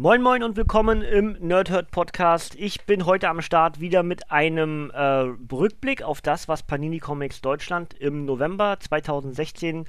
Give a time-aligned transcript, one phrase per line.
[0.00, 2.54] Moin Moin und willkommen im Nerdhurt Podcast.
[2.54, 7.42] Ich bin heute am Start wieder mit einem äh, Rückblick auf das, was Panini Comics
[7.42, 9.84] Deutschland im November 2016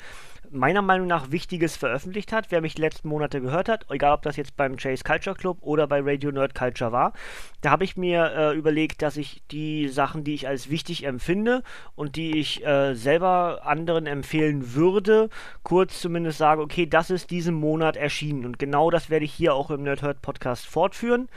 [0.51, 2.47] meiner Meinung nach Wichtiges veröffentlicht hat.
[2.49, 5.57] Wer mich die letzten Monate gehört hat, egal ob das jetzt beim Chase Culture Club
[5.61, 7.13] oder bei Radio Nerd Culture war,
[7.61, 11.63] da habe ich mir äh, überlegt, dass ich die Sachen, die ich als wichtig empfinde
[11.95, 15.29] und die ich äh, selber anderen empfehlen würde,
[15.63, 18.45] kurz zumindest sage, okay, das ist diesen Monat erschienen.
[18.45, 21.29] Und genau das werde ich hier auch im Nerdhurt Podcast fortführen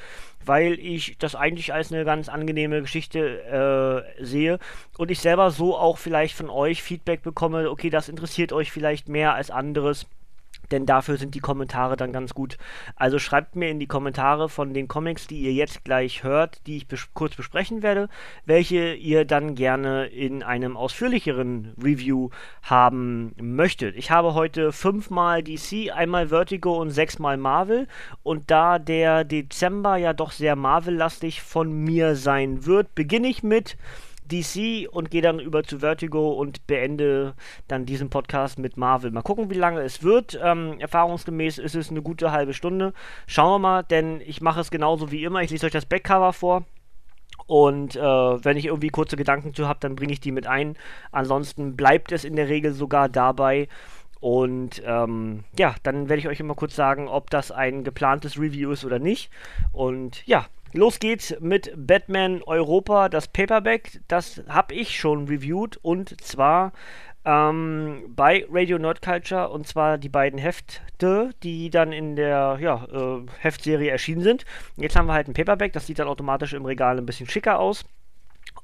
[0.47, 4.59] weil ich das eigentlich als eine ganz angenehme Geschichte äh, sehe
[4.99, 9.09] und ich selber so auch vielleicht von euch Feedback bekomme, okay, das interessiert euch vielleicht
[9.09, 10.07] mehr als anderes
[10.71, 12.59] denn dafür sind die Kommentare dann ganz gut.
[12.97, 16.77] Also schreibt mir in die Kommentare von den Comics, die ihr jetzt gleich hört, die
[16.77, 18.09] ich bes kurz besprechen werde,
[18.45, 22.31] welche ihr dann gerne in einem ausführlicheren Review
[22.63, 23.97] haben möchtet.
[23.97, 27.87] Ich habe heute fünfmal DC, einmal Vertigo und sechsmal Marvel.
[28.23, 33.77] Und da der Dezember ja doch sehr Marvel-lastig von mir sein wird, beginne ich mit
[34.31, 37.35] DC und gehe dann über zu Vertigo und beende
[37.69, 39.11] dann diesen Podcast mit Marvel.
[39.11, 40.39] Mal gucken, wie lange es wird.
[40.43, 42.93] Ähm, erfahrungsgemäß ist es eine gute halbe Stunde.
[43.27, 45.43] Schauen wir mal, denn ich mache es genauso wie immer.
[45.43, 46.65] Ich lese euch das Backcover vor.
[47.47, 50.77] Und äh, wenn ich irgendwie kurze Gedanken zu habe, dann bringe ich die mit ein.
[51.13, 53.69] Ansonsten bleibt es in der Regel sogar dabei.
[54.21, 58.71] Und ähm, ja, dann werde ich euch immer kurz sagen, ob das ein geplantes Review
[58.71, 59.31] ist oder nicht.
[59.73, 64.01] Und ja, Los geht's mit Batman Europa, das Paperback.
[64.09, 66.73] Das habe ich schon reviewed und zwar
[67.25, 72.87] ähm, bei Radio Nerd Culture und zwar die beiden Hefte, die dann in der ja,
[72.93, 74.45] äh, Heftserie erschienen sind.
[74.75, 77.61] Jetzt haben wir halt ein Paperback, das sieht dann automatisch im Regal ein bisschen schicker
[77.61, 77.85] aus.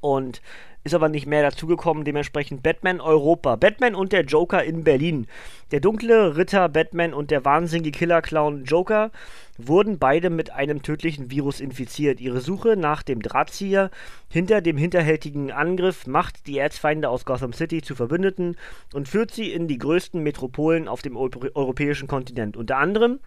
[0.01, 0.43] Und
[0.85, 2.05] ist aber nicht mehr dazugekommen.
[2.05, 3.57] Dementsprechend Batman Europa.
[3.57, 5.27] Batman und der Joker in Berlin.
[5.73, 9.11] Der dunkle Ritter Batman und der wahnsinnige Killer-Clown Joker
[9.59, 12.21] wurden beide mit einem tödlichen Virus infiziert.
[12.21, 13.91] Ihre Suche nach dem Drahtzieher
[14.29, 18.57] hinter dem hinterhältigen Angriff macht die Erzfeinde aus Gotham City zu Verbündeten
[18.95, 22.57] und führt sie in die größten Metropolen auf dem europäischen Kontinent.
[22.57, 23.21] Unter anderem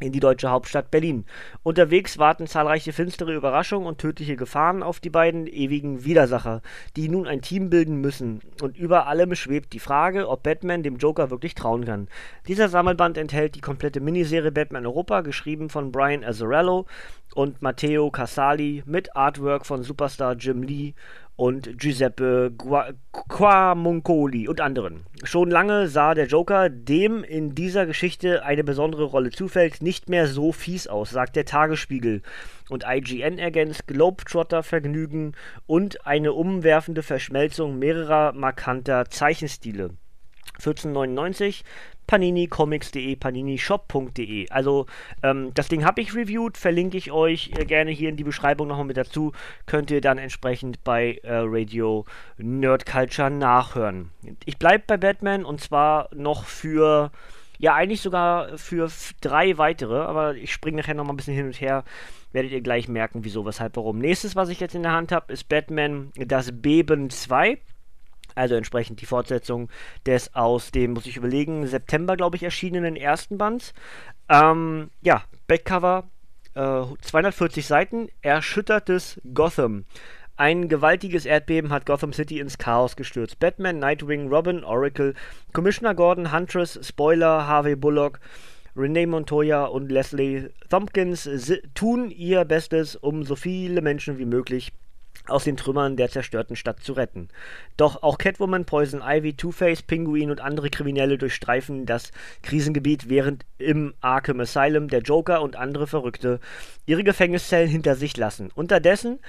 [0.00, 1.24] in die deutsche Hauptstadt Berlin.
[1.62, 6.62] Unterwegs warten zahlreiche finstere Überraschungen und tödliche Gefahren auf die beiden ewigen Widersacher,
[6.96, 8.40] die nun ein Team bilden müssen.
[8.60, 12.08] Und über allem schwebt die Frage, ob Batman dem Joker wirklich trauen kann.
[12.48, 16.86] Dieser Sammelband enthält die komplette Miniserie Batman Europa, geschrieben von Brian Azzarello
[17.34, 20.94] und Matteo Casali mit Artwork von Superstar Jim Lee
[21.42, 22.52] und Giuseppe
[23.28, 25.06] Quamoncoli und anderen.
[25.24, 30.28] Schon lange sah der Joker, dem in dieser Geschichte eine besondere Rolle zufällt, nicht mehr
[30.28, 32.22] so fies aus, sagt der Tagesspiegel.
[32.70, 35.32] Und IGN ergänzt Globetrotter-Vergnügen
[35.66, 39.90] und eine umwerfende Verschmelzung mehrerer markanter Zeichenstile.
[40.58, 41.64] 1499
[42.12, 44.50] paninicomics.de, paninishop.de.
[44.50, 44.84] Also
[45.22, 48.68] ähm, das Ding habe ich reviewed, verlinke ich euch äh, gerne hier in die Beschreibung
[48.68, 49.32] nochmal mit dazu.
[49.64, 52.04] Könnt ihr dann entsprechend bei äh, Radio
[52.36, 54.10] Nerd Culture nachhören.
[54.44, 57.12] Ich bleibe bei Batman und zwar noch für
[57.58, 58.90] ja, eigentlich sogar für
[59.22, 61.82] drei weitere, aber ich springe nachher nochmal ein bisschen hin und her.
[62.32, 64.00] Werdet ihr gleich merken, wieso, weshalb, warum.
[64.00, 67.58] Nächstes, was ich jetzt in der Hand habe, ist Batman Das Beben 2.
[68.34, 69.68] Also entsprechend die Fortsetzung
[70.06, 73.74] des aus dem, muss ich überlegen, September, glaube ich, erschienenen ersten Bands.
[74.28, 76.04] Ähm, ja, Backcover,
[76.54, 79.84] äh, 240 Seiten, erschüttertes Gotham.
[80.36, 83.38] Ein gewaltiges Erdbeben hat Gotham City ins Chaos gestürzt.
[83.38, 85.14] Batman, Nightwing, Robin, Oracle,
[85.52, 88.18] Commissioner Gordon, Huntress, Spoiler, Harvey Bullock,
[88.74, 91.28] Renee Montoya und Leslie Thompkins
[91.74, 94.72] tun ihr Bestes, um so viele Menschen wie möglich
[95.28, 97.28] aus den Trümmern der zerstörten Stadt zu retten.
[97.76, 102.12] Doch auch Catwoman, Poison Ivy, Two-Face, Pinguin und andere Kriminelle durchstreifen das
[102.42, 106.40] Krisengebiet, während im Arkham Asylum der Joker und andere Verrückte
[106.86, 108.50] ihre Gefängniszellen hinter sich lassen.
[108.54, 109.20] Unterdessen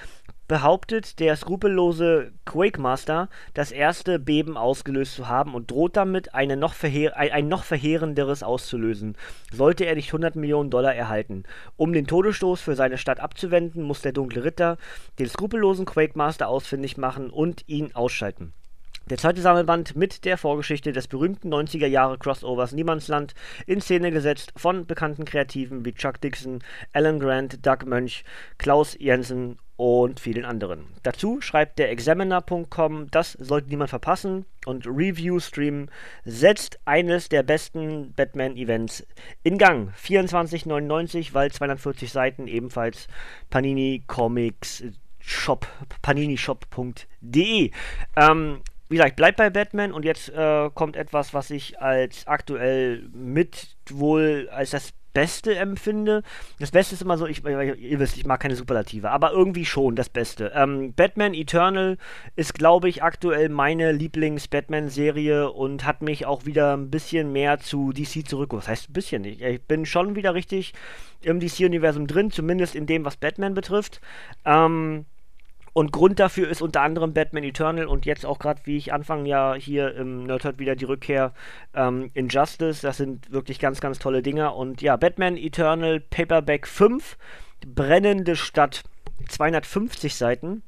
[0.48, 6.76] behauptet der skrupellose Quakemaster, das erste Beben ausgelöst zu haben und droht damit, eine noch
[6.84, 9.16] ein, noch verheerenderes auszulösen,
[9.52, 11.44] sollte er nicht 100 Millionen Dollar erhalten.
[11.78, 14.78] Um den Todesstoß für seine Stadt abzuwenden, muss der dunkle Ritter
[15.20, 18.54] den skrupellosen Quakemaster ausfindig machen und ihn ausschalten.
[19.10, 23.34] Der zweite Sammelband mit der Vorgeschichte des berühmten 90er Jahre Crossovers Niemandsland
[23.68, 26.64] in Szene gesetzt von bekannten Kreativen wie Chuck Dixon,
[26.94, 28.24] Alan Grant, Doug Mönch,
[28.58, 30.86] Klaus Jensen und vielen anderen.
[31.02, 35.90] Dazu schreibt der Examiner.com, das sollte niemand verpassen und Review Stream
[36.24, 39.06] setzt eines der besten Batman-Events
[39.44, 39.92] in Gang.
[40.02, 43.08] 24,99, weil 240 Seiten ebenfalls
[43.50, 44.84] Panini Comics
[45.20, 45.68] Shop,
[46.02, 47.72] paninishop.de.
[48.16, 53.10] Ähm, wie gesagt, bleibt bei Batman und jetzt äh, kommt etwas, was ich als aktuell
[53.14, 56.24] mit wohl als das Beste empfinde.
[56.60, 59.96] Das Beste ist immer so, ich, ihr wisst, ich mag keine Superlative, aber irgendwie schon
[59.96, 60.52] das Beste.
[60.56, 61.98] Ähm, Batman Eternal
[62.36, 67.92] ist, glaube ich, aktuell meine Lieblings-Batman-Serie und hat mich auch wieder ein bisschen mehr zu
[67.92, 68.64] DC zurückgeholt.
[68.64, 69.42] Das heißt ein bisschen nicht.
[69.42, 70.74] Ich bin schon wieder richtig
[71.22, 74.02] im DC-Universum drin, zumindest in dem, was Batman betrifft.
[74.46, 75.06] Ähm,
[75.74, 79.28] und Grund dafür ist unter anderem Batman Eternal und jetzt auch gerade, wie ich anfange
[79.28, 81.34] ja hier im Nerdhurt wieder die Rückkehr
[81.74, 82.82] ähm, Injustice.
[82.82, 84.56] Das sind wirklich ganz, ganz tolle Dinger.
[84.56, 87.18] Und ja, Batman Eternal Paperback 5,
[87.66, 88.84] Brennende Stadt,
[89.28, 90.62] 250 Seiten.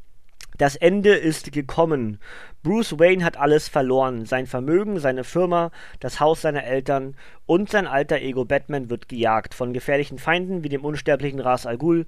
[0.57, 2.19] Das Ende ist gekommen.
[2.66, 4.26] Bruce Wayne hat alles verloren.
[4.26, 5.70] Sein Vermögen, seine Firma,
[6.00, 7.16] das Haus seiner Eltern
[7.46, 11.78] und sein alter Ego Batman wird gejagt von gefährlichen Feinden wie dem unsterblichen Ras Al
[11.78, 12.08] Ghul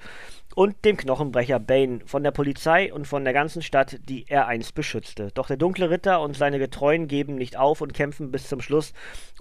[0.55, 4.73] und dem Knochenbrecher Bane, von der Polizei und von der ganzen Stadt, die er einst
[4.73, 5.29] beschützte.
[5.35, 8.93] Doch der dunkle Ritter und seine Getreuen geben nicht auf und kämpfen bis zum Schluss,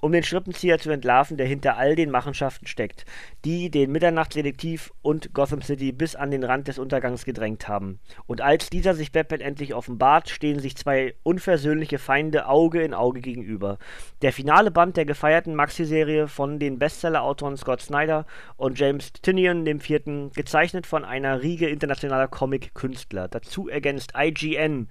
[0.02, 3.06] um den Schrippenzieher zu entlarven, der hinter all den Machenschaften steckt,
[3.46, 7.98] die den Mitternachtsdetektiv und Gotham City bis an den Rand des Untergangs gedrängt haben.
[8.26, 13.20] Und als dieser sich Batman endlich offenbart, stehen sich zwei unversöhnliche Feinde Auge in Auge
[13.20, 13.78] gegenüber.
[14.22, 18.26] Der finale Band der gefeierten Maxi-Serie von den Bestseller-Autoren Scott Snyder
[18.56, 23.28] und James Tinian dem vierten, gezeichnet von einer Riege internationaler Comic-Künstler.
[23.28, 24.88] Dazu ergänzt IGN.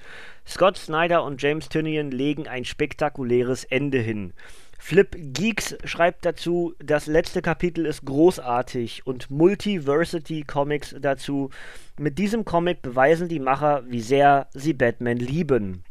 [0.48, 4.34] Scott Snyder und James Tinian legen ein spektakuläres Ende hin.
[4.78, 11.50] Flip Geeks schreibt dazu, das letzte Kapitel ist großartig und Multiversity Comics dazu.
[11.98, 15.85] Mit diesem Comic beweisen die Macher, wie sehr sie Batman lieben.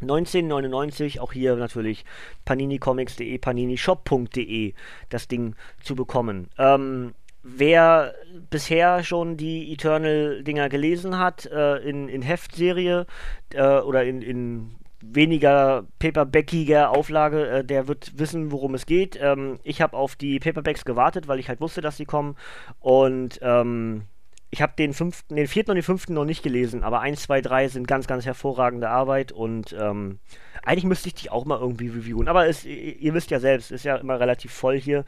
[0.00, 2.04] 1999, auch hier natürlich
[2.44, 4.74] paninicomics.de, paninishop.de
[5.08, 6.48] das Ding zu bekommen.
[6.58, 8.14] Ähm, wer
[8.50, 13.06] bisher schon die Eternal-Dinger gelesen hat, äh, in, in Heftserie
[13.54, 19.18] äh, oder in, in weniger paperbackiger Auflage, äh, der wird wissen, worum es geht.
[19.20, 22.36] Ähm, ich habe auf die Paperbacks gewartet, weil ich halt wusste, dass sie kommen.
[22.80, 24.02] Und ähm,
[24.50, 27.42] ich habe den fünften, den vierten und den fünften noch nicht gelesen, aber 1, 2,
[27.42, 30.20] 3 sind ganz, ganz hervorragende Arbeit und ähm,
[30.62, 32.28] eigentlich müsste ich die auch mal irgendwie reviewen.
[32.28, 35.04] Aber es, ihr wisst ja selbst, ist ja immer relativ voll hier.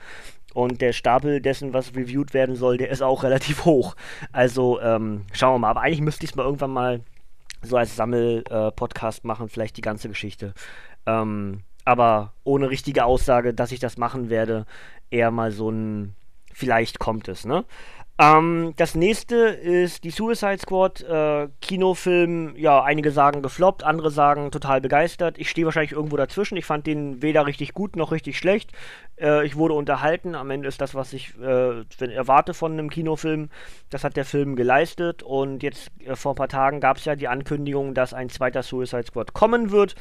[0.52, 3.94] Und der Stapel dessen, was reviewed werden soll, der ist auch relativ hoch.
[4.32, 5.70] Also ähm, schauen wir mal.
[5.70, 7.00] Aber eigentlich müsste ich es mal irgendwann mal
[7.62, 10.54] so als Sammel-Podcast äh, machen, vielleicht die ganze Geschichte.
[11.06, 14.66] Ähm, aber ohne richtige Aussage, dass ich das machen werde,
[15.10, 16.14] eher mal so ein
[16.52, 17.64] vielleicht kommt es, ne?
[18.20, 24.50] Ähm, das nächste ist die Suicide Squad, äh, Kinofilm, ja, einige sagen gefloppt, andere sagen
[24.50, 25.38] total begeistert.
[25.38, 26.58] Ich stehe wahrscheinlich irgendwo dazwischen.
[26.58, 28.72] Ich fand den weder richtig gut noch richtig schlecht.
[29.18, 30.34] Äh, ich wurde unterhalten.
[30.34, 31.82] Am Ende ist das, was ich äh,
[32.12, 33.48] erwarte von einem Kinofilm.
[33.88, 35.22] Das hat der Film geleistet.
[35.22, 38.62] Und jetzt äh, vor ein paar Tagen gab es ja die Ankündigung, dass ein zweiter
[38.62, 39.94] Suicide Squad kommen wird.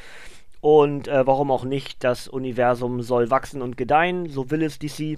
[0.60, 5.18] Und äh, warum auch nicht, das Universum soll wachsen und gedeihen, so will es DC.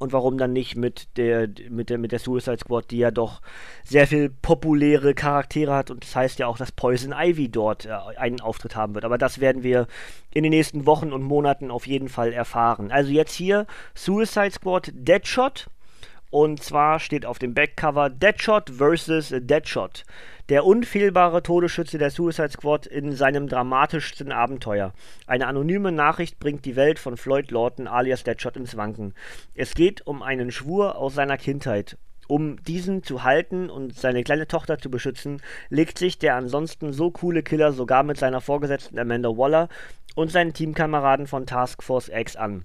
[0.00, 3.42] Und warum dann nicht mit der, mit der, mit der Suicide Squad, die ja doch
[3.84, 7.90] sehr viel populäre Charaktere hat und das heißt ja auch, dass Poison Ivy dort äh,
[8.16, 9.04] einen Auftritt haben wird.
[9.04, 9.88] Aber das werden wir
[10.32, 12.90] in den nächsten Wochen und Monaten auf jeden Fall erfahren.
[12.90, 15.66] Also jetzt hier Suicide Squad Deadshot.
[16.30, 19.34] Und zwar steht auf dem Backcover Deadshot vs.
[19.40, 20.04] Deadshot
[20.50, 24.92] der unfehlbare Todesschütze der Suicide Squad in seinem dramatischsten Abenteuer.
[25.28, 29.14] Eine anonyme Nachricht bringt die Welt von Floyd Lawton alias Deadshot ins Wanken.
[29.54, 31.96] Es geht um einen Schwur aus seiner Kindheit.
[32.26, 37.12] Um diesen zu halten und seine kleine Tochter zu beschützen, legt sich der ansonsten so
[37.12, 39.68] coole Killer sogar mit seiner Vorgesetzten Amanda Waller
[40.16, 42.64] und seinen Teamkameraden von Task Force X an.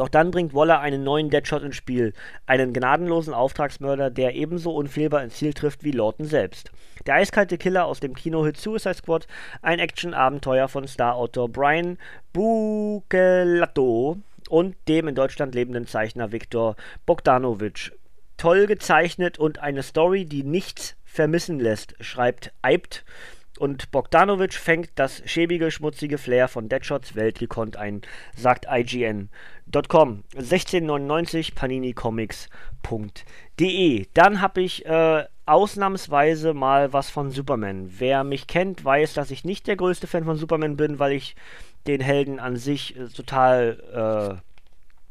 [0.00, 2.14] Doch dann bringt Waller einen neuen Deadshot ins Spiel,
[2.46, 6.72] einen gnadenlosen Auftragsmörder, der ebenso unfehlbar ins Ziel trifft wie Lawton selbst.
[7.04, 9.26] Der eiskalte Killer aus dem Kinohit Suicide Squad,
[9.60, 11.98] ein Action-Abenteuer von Star-Autor Brian
[12.32, 14.16] Bucelato
[14.48, 17.92] und dem in Deutschland lebenden Zeichner Viktor Bogdanovic.
[18.38, 23.04] Toll gezeichnet und eine Story, die nichts vermissen lässt, schreibt Eibt
[23.60, 28.00] und Bogdanovic fängt das schäbige, schmutzige Flair von Deadshots Welt gekonnt ein,
[28.34, 30.24] sagt IGN.com.
[30.34, 34.06] 1699 paninicomics.de.
[34.14, 37.90] Dann habe ich äh, ausnahmsweise mal was von Superman.
[37.98, 41.36] Wer mich kennt, weiß, dass ich nicht der größte Fan von Superman bin, weil ich
[41.86, 44.49] den Helden an sich äh, total äh,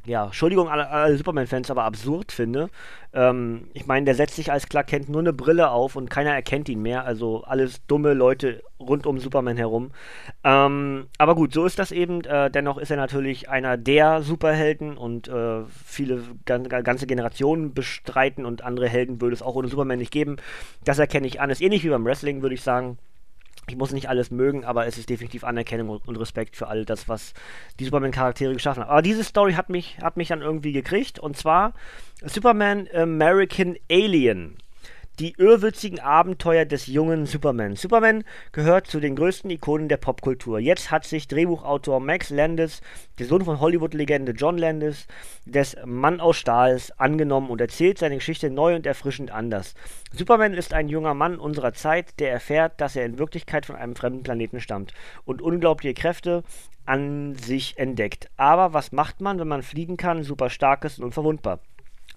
[0.06, 2.70] ja, Entschuldigung alle, alle Superman-Fans, aber absurd finde.
[3.14, 6.32] Ähm, ich meine, der setzt sich als Clark Kent nur eine Brille auf und keiner
[6.32, 7.06] erkennt ihn mehr.
[7.06, 9.92] Also alles dumme Leute rund um Superman herum.
[10.44, 12.24] Ähm, aber gut, so ist das eben.
[12.24, 18.64] Äh, dennoch ist er natürlich einer der Superhelden und äh, viele ganze Generationen bestreiten und
[18.64, 20.38] andere Helden würde es auch ohne Superman nicht geben.
[20.86, 21.50] Das erkenne ich an.
[21.50, 22.98] Ist ähnlich wie beim Wrestling, würde ich sagen.
[23.70, 27.08] Ich muss nicht alles mögen, aber es ist definitiv Anerkennung und Respekt für all das,
[27.08, 27.34] was
[27.80, 28.90] die Superman-Charaktere geschaffen haben.
[28.90, 31.20] Aber diese Story hat mich, hat mich dann irgendwie gekriegt.
[31.20, 31.74] Und zwar
[32.26, 34.58] Superman American Alien
[35.20, 37.76] die irrwitzigen Abenteuer des jungen Superman.
[37.76, 38.24] Superman
[38.54, 40.60] gehört zu den größten Ikonen der Popkultur.
[40.60, 42.82] Jetzt hat sich Drehbuchautor Max Landis,
[43.20, 45.08] der Sohn von Hollywood-Legende John Landis,
[45.46, 49.74] des Mann aus Stahls angenommen und erzählt seine Geschichte neu und erfrischend anders.
[50.14, 53.96] Superman ist ein junger Mann unserer Zeit, der erfährt, dass er in Wirklichkeit von einem
[53.96, 54.94] fremden Planeten stammt
[55.26, 56.44] und unglaubliche Kräfte
[56.86, 58.30] an sich entdeckt.
[58.38, 61.60] Aber was macht man, wenn man fliegen kann, super stark ist und unverwundbar?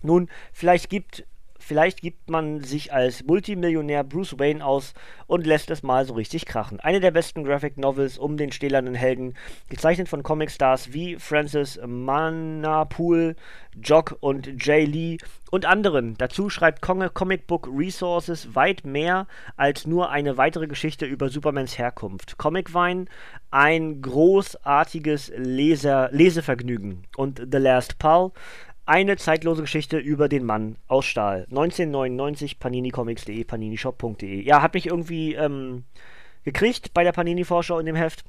[0.02, 1.24] Nun, vielleicht gibt
[1.64, 4.94] Vielleicht gibt man sich als Multimillionär Bruce Wayne aus
[5.26, 6.80] und lässt es mal so richtig krachen.
[6.80, 9.34] Eine der besten Graphic Novels um den stählernen Helden,
[9.68, 13.36] gezeichnet von Comicstars wie Francis Manapool,
[13.80, 15.18] Jock und Jay Lee
[15.52, 16.16] und anderen.
[16.18, 19.26] Dazu schreibt Comic Book Resources weit mehr
[19.56, 22.38] als nur eine weitere Geschichte über Supermans Herkunft.
[22.38, 23.04] Comicvine,
[23.50, 27.04] ein großartiges Leser Lesevergnügen.
[27.16, 28.32] Und The Last Pal,
[28.84, 31.46] eine zeitlose Geschichte über den Mann aus Stahl.
[31.50, 34.42] 1999, paninicomics.de, paninishop.de.
[34.42, 35.84] Ja, hat mich irgendwie ähm,
[36.44, 38.24] gekriegt bei der Panini-Vorschau in dem Heft.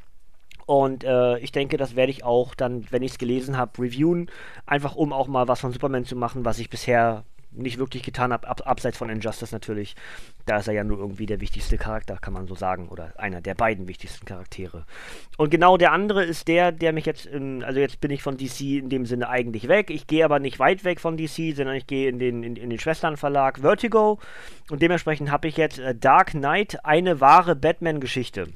[0.65, 4.29] Und äh, ich denke, das werde ich auch dann, wenn ich es gelesen habe, reviewen.
[4.65, 8.33] Einfach um auch mal was von Superman zu machen, was ich bisher nicht wirklich getan
[8.33, 9.95] habe, ab, abseits von Injustice natürlich.
[10.45, 13.41] Da ist er ja nur irgendwie der wichtigste Charakter, kann man so sagen, oder einer
[13.41, 14.86] der beiden wichtigsten Charaktere.
[15.38, 18.38] Und genau der andere ist der, der mich jetzt, in, also jetzt bin ich von
[18.38, 19.89] DC in dem Sinne eigentlich weg.
[19.89, 22.69] Ich gehe aber nicht weit weg von DC, sondern ich gehe in den, in, in
[22.69, 24.19] den Schwesternverlag Vertigo
[24.69, 28.50] und dementsprechend habe ich jetzt äh, Dark Knight, eine wahre Batman-Geschichte.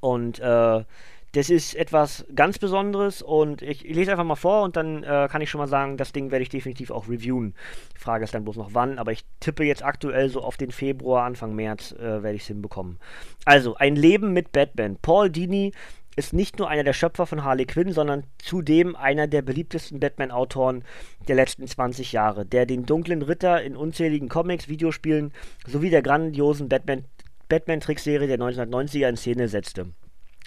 [0.00, 0.84] Und äh,
[1.32, 5.28] das ist etwas ganz Besonderes und ich, ich lese einfach mal vor und dann äh,
[5.30, 7.54] kann ich schon mal sagen, das Ding werde ich definitiv auch reviewen.
[7.94, 10.72] Die Frage ist dann bloß noch wann, aber ich tippe jetzt aktuell so auf den
[10.72, 12.98] Februar, Anfang März äh, werde ich es hinbekommen.
[13.44, 14.96] Also, ein Leben mit Batman.
[15.00, 15.72] Paul Dini
[16.16, 20.84] ist nicht nur einer der Schöpfer von Harley Quinn, sondern zudem einer der beliebtesten Batman-Autoren
[21.28, 25.32] der letzten 20 Jahre, der den dunklen Ritter in unzähligen Comics, Videospielen
[25.66, 29.92] sowie der grandiosen Batman-Trickserie der 1990er in Szene setzte.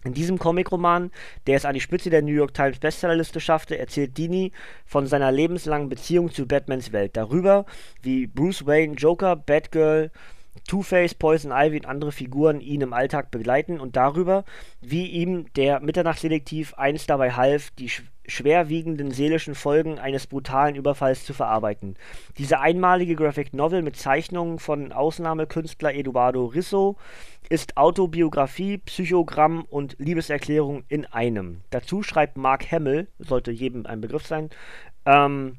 [0.03, 1.11] In diesem Comicroman,
[1.47, 4.51] der es an die Spitze der New York Times Bestsellerliste schaffte, erzählt Dini
[4.85, 7.65] von seiner lebenslangen Beziehung zu Batmans Welt, darüber,
[8.01, 10.11] wie Bruce Wayne, Joker, Batgirl,
[10.67, 14.43] Two-Face, Poison Ivy und andere Figuren ihn im Alltag begleiten und darüber,
[14.81, 17.89] wie ihm der Mitternachtsdetektiv einst dabei half, die
[18.25, 21.95] schwerwiegenden seelischen Folgen eines brutalen Überfalls zu verarbeiten.
[22.37, 26.97] Diese einmalige Graphic Novel mit Zeichnungen von Ausnahmekünstler Eduardo Risso
[27.49, 31.61] ist Autobiografie, Psychogramm und Liebeserklärung in einem.
[31.69, 34.49] Dazu schreibt Mark Hamill, sollte jedem ein Begriff sein,
[35.05, 35.57] ähm,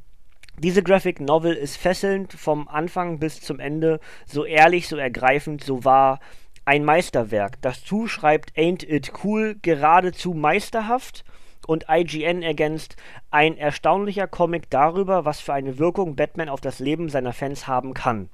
[0.58, 5.84] diese Graphic Novel ist fesselnd vom Anfang bis zum Ende, so ehrlich, so ergreifend, so
[5.84, 6.20] wahr,
[6.64, 7.60] ein Meisterwerk.
[7.60, 11.24] Dazu schreibt Ain't It Cool geradezu meisterhaft
[11.64, 12.96] und IGN ergänzt
[13.30, 17.94] ein erstaunlicher Comic darüber, was für eine Wirkung Batman auf das Leben seiner Fans haben
[17.94, 18.30] kann.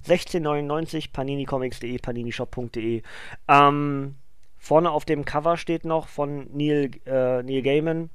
[0.00, 3.02] 1699 paninicomics.de, paninishop.de.
[3.48, 4.14] Ähm,
[4.58, 8.10] vorne auf dem Cover steht noch von Neil, äh, Neil Gaiman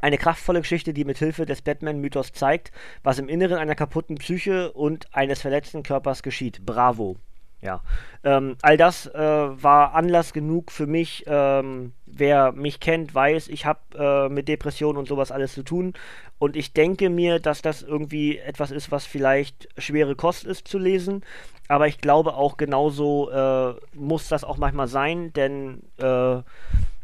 [0.00, 2.72] eine kraftvolle Geschichte, die mit Hilfe des Batman-Mythos zeigt,
[3.02, 6.64] was im Inneren einer kaputten Psyche und eines verletzten Körpers geschieht.
[6.64, 7.16] Bravo.
[7.62, 7.82] Ja,
[8.24, 11.24] ähm, all das äh, war Anlass genug für mich.
[11.26, 15.92] Ähm, wer mich kennt, weiß, ich habe äh, mit Depressionen und sowas alles zu tun.
[16.38, 20.78] Und ich denke mir, dass das irgendwie etwas ist, was vielleicht schwere Kost ist zu
[20.78, 21.22] lesen.
[21.68, 26.42] Aber ich glaube auch genauso äh, muss das auch manchmal sein, denn äh,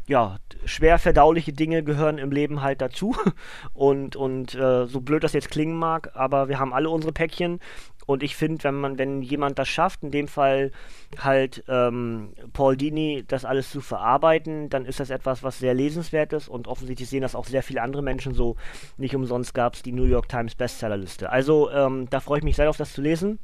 [0.07, 3.15] ja, schwer verdauliche Dinge gehören im Leben halt dazu.
[3.73, 7.59] Und, und äh, so blöd das jetzt klingen mag, aber wir haben alle unsere Päckchen.
[8.07, 10.71] Und ich finde, wenn man, wenn jemand das schafft, in dem Fall
[11.19, 16.33] halt ähm, Paul Dini, das alles zu verarbeiten, dann ist das etwas, was sehr lesenswert
[16.33, 18.55] ist und offensichtlich sehen das auch sehr viele andere Menschen so.
[18.97, 21.29] Nicht umsonst gab es die New York Times Bestsellerliste.
[21.29, 23.39] Also ähm, da freue ich mich sehr auf das zu lesen.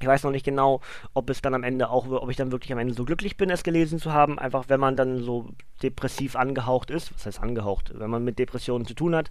[0.00, 0.80] Ich weiß noch nicht genau,
[1.14, 3.50] ob es dann am Ende auch, ob ich dann wirklich am Ende so glücklich bin,
[3.50, 4.38] es gelesen zu haben.
[4.38, 5.50] Einfach, wenn man dann so
[5.82, 9.30] depressiv angehaucht ist, was heißt angehaucht, wenn man mit Depressionen zu tun hat,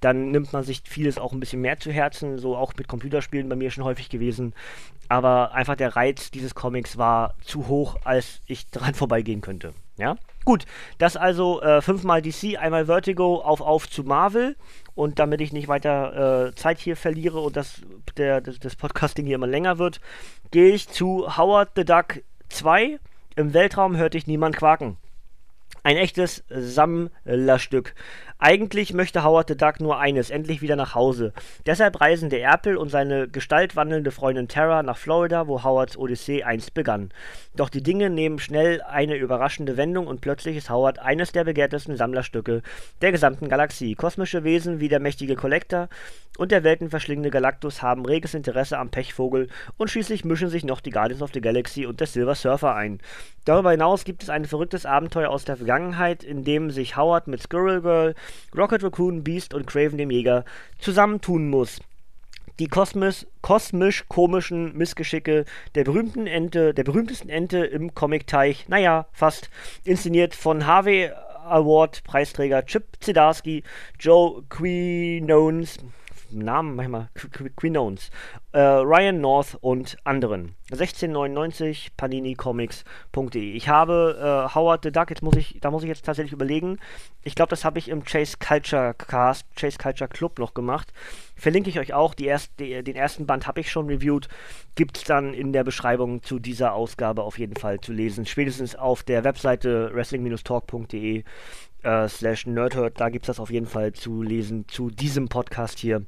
[0.00, 3.48] dann nimmt man sich vieles auch ein bisschen mehr zu Herzen, so auch mit Computerspielen
[3.48, 4.54] bei mir schon häufig gewesen.
[5.08, 9.74] Aber einfach der Reiz dieses Comics war zu hoch, als ich dran vorbeigehen könnte.
[9.98, 10.64] Ja, gut.
[10.98, 14.56] Das also äh, fünfmal DC, einmal Vertigo, auf auf zu Marvel.
[14.94, 17.82] Und damit ich nicht weiter äh, Zeit hier verliere und das,
[18.16, 20.00] der, das, das Podcasting hier immer länger wird,
[20.50, 22.98] gehe ich zu Howard the Duck 2.
[23.36, 24.96] Im Weltraum hörte ich niemand quaken.
[25.82, 27.94] Ein echtes Sammlerstück.
[28.40, 31.32] Eigentlich möchte Howard the Duck nur eines, endlich wieder nach Hause.
[31.66, 36.72] Deshalb reisen der Erpel und seine gestaltwandelnde Freundin Tara nach Florida, wo Howards Odyssee einst
[36.72, 37.10] begann.
[37.56, 41.96] Doch die Dinge nehmen schnell eine überraschende Wendung und plötzlich ist Howard eines der begehrtesten
[41.96, 42.62] Sammlerstücke
[43.02, 43.96] der gesamten Galaxie.
[43.96, 45.88] Kosmische Wesen wie der mächtige Collector
[46.38, 50.90] und der weltenverschlingende Galactus haben reges Interesse am Pechvogel und schließlich mischen sich noch die
[50.90, 53.00] Guardians of the Galaxy und der Silver Surfer ein.
[53.44, 57.42] Darüber hinaus gibt es ein verrücktes Abenteuer aus der Vergangenheit, in dem sich Howard mit
[57.42, 58.14] Squirrel Girl,
[58.56, 60.44] Rocket Raccoon, Beast und Craven dem Jäger
[60.78, 61.80] zusammentun muss.
[62.58, 65.44] Die kosmisch, kosmisch komischen Missgeschicke
[65.76, 69.48] der berühmten Ente, der berühmtesten Ente im Comicteich, naja, fast
[69.84, 71.10] inszeniert von Harvey
[71.44, 73.62] Award Preisträger Chip Zdarsky,
[74.00, 75.78] Joe Quinones,
[76.30, 77.08] Namen manchmal
[77.56, 78.10] Quinones,
[78.52, 80.54] äh, Ryan North und anderen.
[80.70, 83.52] 1699 paninicomics.de.
[83.52, 86.78] Ich habe äh, Howard the Duck, jetzt muss ich, da muss ich jetzt tatsächlich überlegen.
[87.22, 90.92] Ich glaube, das habe ich im Chase Culture Cast, Chase Culture Club noch gemacht.
[91.36, 92.14] Verlinke ich euch auch.
[92.14, 94.28] Die erst, die, den ersten Band habe ich schon reviewed.
[94.74, 98.26] Gibt es dann in der Beschreibung zu dieser Ausgabe auf jeden Fall zu lesen.
[98.26, 101.24] Spätestens auf der Webseite wrestling-talk.de
[101.82, 103.00] äh, slash nerdhurt.
[103.00, 106.04] Da gibt es das auf jeden Fall zu lesen zu diesem Podcast hier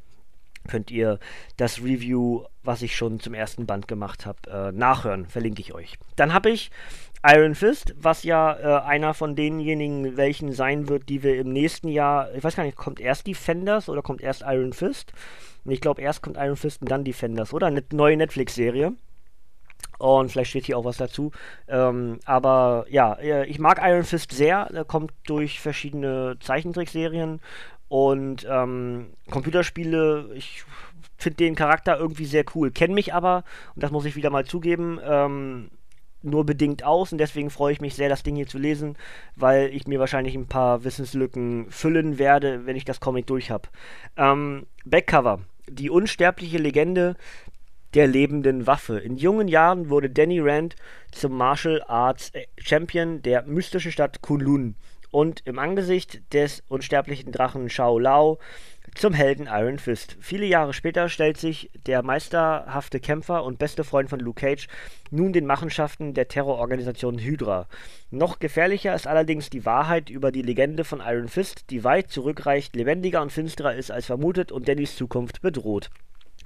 [0.70, 1.18] könnt ihr
[1.56, 5.26] das Review, was ich schon zum ersten Band gemacht habe, äh, nachhören.
[5.26, 5.98] Verlinke ich euch.
[6.16, 6.70] Dann habe ich
[7.22, 11.88] Iron Fist, was ja äh, einer von denjenigen welchen sein wird, die wir im nächsten
[11.88, 15.12] Jahr, ich weiß gar nicht, kommt erst Defenders oder kommt erst Iron Fist?
[15.66, 17.66] ich glaube, erst kommt Iron Fist und dann Defenders, oder?
[17.66, 18.94] Eine neue Netflix-Serie.
[19.98, 21.30] Und vielleicht steht hier auch was dazu.
[21.68, 24.70] Ähm, aber ja, äh, ich mag Iron Fist sehr.
[24.72, 27.40] Er kommt durch verschiedene Zeichentrickserien
[27.90, 30.62] und ähm, Computerspiele, ich
[31.18, 32.70] finde den Charakter irgendwie sehr cool.
[32.70, 33.42] Kenne mich aber,
[33.74, 35.70] und das muss ich wieder mal zugeben, ähm,
[36.22, 38.96] nur bedingt aus und deswegen freue ich mich sehr, das Ding hier zu lesen,
[39.34, 43.68] weil ich mir wahrscheinlich ein paar Wissenslücken füllen werde, wenn ich das Comic durch habe.
[44.16, 45.40] Ähm, Backcover.
[45.68, 47.16] Die unsterbliche Legende
[47.94, 49.00] der lebenden Waffe.
[49.00, 50.76] In jungen Jahren wurde Danny Rand
[51.10, 54.76] zum Martial Arts Champion der mystischen Stadt Kunlun
[55.10, 58.38] und im Angesicht des unsterblichen Drachen Shao Lao
[58.94, 60.16] zum Helden Iron Fist.
[60.20, 64.68] Viele Jahre später stellt sich der meisterhafte Kämpfer und beste Freund von Luke Cage
[65.10, 67.68] nun den Machenschaften der Terrororganisation Hydra.
[68.10, 72.74] Noch gefährlicher ist allerdings die Wahrheit über die Legende von Iron Fist, die weit zurückreicht,
[72.74, 75.90] lebendiger und finsterer ist als vermutet und Dannys Zukunft bedroht.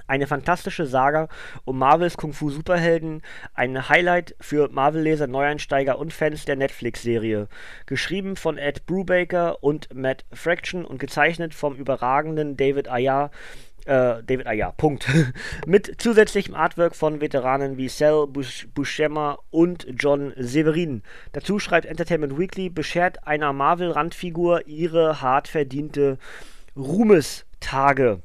[0.06, 1.28] Eine fantastische Saga
[1.64, 3.22] um Marvels Kung-Fu-Superhelden,
[3.54, 7.48] ein Highlight für Marvel-Leser, Neueinsteiger und Fans der Netflix-Serie.
[7.86, 13.30] Geschrieben von Ed Brubaker und Matt Fraction und gezeichnet vom überragenden David Ayer.
[13.86, 15.08] Äh, David Ayer, Punkt.
[15.66, 21.02] Mit zusätzlichem Artwork von Veteranen wie Sal Buscema und John Severin.
[21.32, 26.18] Dazu schreibt Entertainment Weekly, beschert einer Marvel-Randfigur ihre hart verdiente
[26.76, 28.22] Ruhmestage.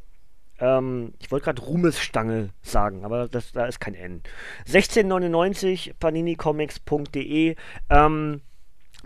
[0.60, 4.22] Ähm, ich wollte gerade Ruhmesstange sagen, aber das, da ist kein N.
[4.66, 7.56] 1699 paninicomics.de.
[7.90, 8.42] Ähm,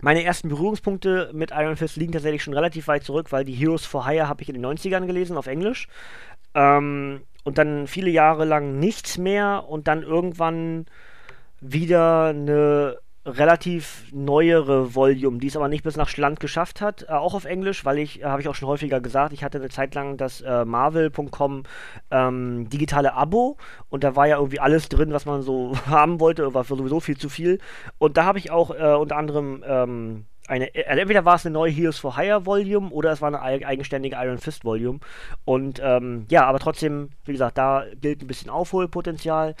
[0.00, 3.86] meine ersten Berührungspunkte mit Iron Fist liegen tatsächlich schon relativ weit zurück, weil die Heroes
[3.86, 5.88] for Hire habe ich in den 90ern gelesen auf Englisch.
[6.54, 10.86] Ähm, und dann viele Jahre lang nichts mehr und dann irgendwann
[11.60, 17.12] wieder eine relativ neuere Volume, die es aber nicht bis nach Schland geschafft hat, äh,
[17.12, 19.70] auch auf Englisch, weil ich, äh, habe ich auch schon häufiger gesagt, ich hatte eine
[19.70, 21.62] Zeit lang das äh, Marvel.com
[22.10, 23.56] ähm, digitale Abo
[23.88, 27.16] und da war ja irgendwie alles drin, was man so haben wollte, war sowieso viel
[27.16, 27.58] zu viel.
[27.98, 31.54] Und da habe ich auch äh, unter anderem ähm, eine, also entweder war es eine
[31.54, 35.00] neue Heroes for Hire Volume oder es war eine eigenständige Iron Fist Volume.
[35.44, 39.54] Und ähm, ja, aber trotzdem, wie gesagt, da gilt ein bisschen Aufholpotenzial.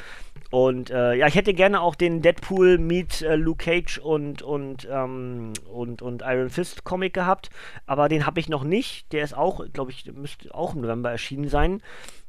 [0.50, 4.86] Und äh, ja, ich hätte gerne auch den Deadpool meet äh, Luke Cage und, und,
[4.90, 7.50] ähm, und, und Iron Fist Comic gehabt,
[7.86, 9.12] aber den habe ich noch nicht.
[9.12, 11.82] Der ist auch, glaube ich, müsste auch im November erschienen sein.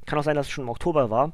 [0.05, 1.33] Kann auch sein, dass es schon im Oktober war.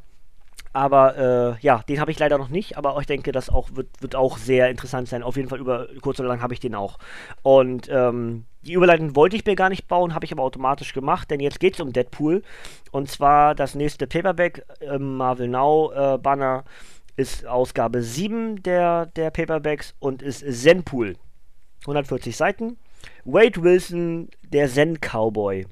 [0.73, 3.89] Aber äh, ja, den habe ich leider noch nicht, aber ich denke, das auch wird,
[3.99, 5.21] wird auch sehr interessant sein.
[5.21, 6.97] Auf jeden Fall über kurz oder lang habe ich den auch.
[7.41, 11.29] Und ähm, die Überleitung wollte ich mir gar nicht bauen, habe ich aber automatisch gemacht,
[11.29, 12.41] denn jetzt geht es um Deadpool.
[12.91, 16.63] Und zwar das nächste Paperback im Marvel Now äh, Banner
[17.17, 21.17] ist Ausgabe 7 der, der Paperbacks und ist Zenpool.
[21.81, 22.77] 140 Seiten.
[23.25, 25.65] Wade Wilson, der Zen-Cowboy.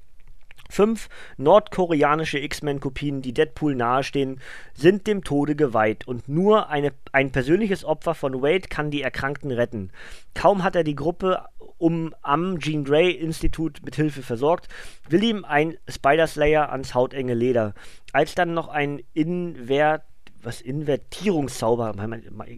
[0.70, 4.40] Fünf nordkoreanische X-Men-Kopien, die Deadpool nahestehen,
[4.74, 9.52] sind dem Tode geweiht und nur eine, ein persönliches Opfer von Wade kann die Erkrankten
[9.52, 9.92] retten.
[10.36, 11.44] Kaum hat er die Gruppe
[11.80, 14.68] um am Jean Grey Institut mit Hilfe versorgt,
[15.10, 17.74] will ihm ein Spider-Slayer ans hautenge Leder.
[18.14, 20.04] Als dann noch ein inver
[20.44, 21.94] was Invertierungszauber.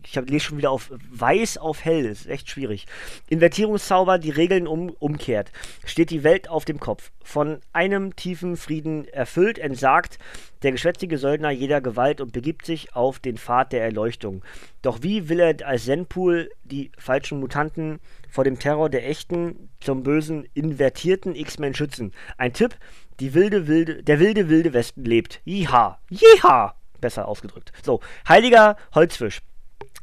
[0.03, 2.85] Ich lese schon wieder auf weiß auf hell, das ist echt schwierig.
[3.29, 5.51] Invertierungszauber, die Regeln um, umkehrt.
[5.85, 7.11] Steht die Welt auf dem Kopf.
[7.23, 10.17] Von einem tiefen Frieden erfüllt, entsagt
[10.63, 14.43] der geschwätzige Söldner jeder Gewalt und begibt sich auf den Pfad der Erleuchtung.
[14.81, 20.03] Doch wie will er als Zenpool die falschen Mutanten vor dem Terror der echten, zum
[20.03, 22.13] bösen, invertierten X-Men schützen?
[22.37, 22.75] Ein Tipp,
[23.19, 25.41] die wilde, wilde, der wilde, wilde Westen lebt.
[25.45, 25.99] Jiha!
[26.09, 26.75] Jiha!
[27.01, 27.71] Besser ausgedrückt.
[27.83, 29.41] So, heiliger Holzfisch.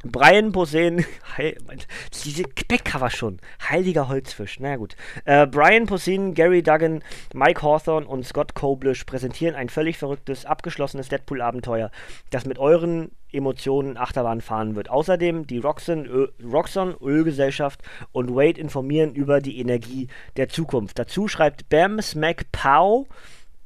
[0.04, 1.04] Brian Posehn,
[2.24, 3.40] diese Backcover schon.
[3.68, 4.94] Heiliger Holzfisch, naja gut.
[5.24, 7.02] Äh, Brian Posehn, Gary Duggan,
[7.34, 11.90] Mike Hawthorne und Scott Koblish präsentieren ein völlig verrücktes, abgeschlossenes Deadpool-Abenteuer,
[12.30, 14.88] das mit euren Emotionen Achterbahn fahren wird.
[14.88, 17.82] Außerdem die Roxxon, Roxxon Ölgesellschaft
[18.12, 20.06] und Wade informieren über die Energie
[20.36, 20.98] der Zukunft.
[20.98, 23.06] Dazu schreibt Bam Smack Pow